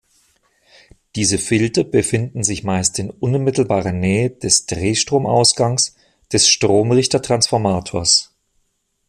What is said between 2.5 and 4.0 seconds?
meist in unmittelbarer